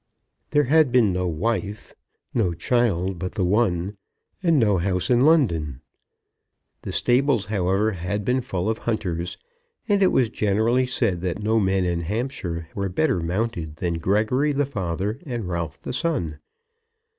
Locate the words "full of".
8.41-8.79